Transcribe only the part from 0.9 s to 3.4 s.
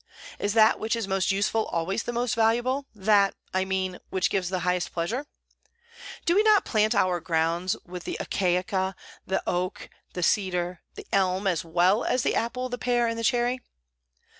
is most useful always the most valuable, that,